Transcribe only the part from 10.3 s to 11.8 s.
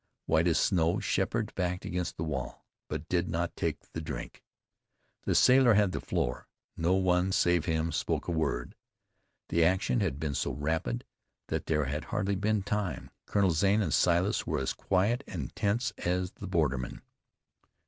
so rapid that